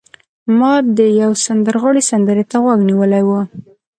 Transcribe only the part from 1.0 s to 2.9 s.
یو سندرغاړي سندرې ته غوږ